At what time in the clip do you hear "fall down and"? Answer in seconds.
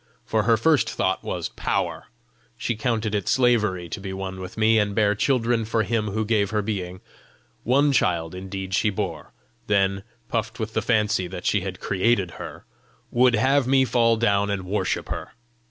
13.85-14.63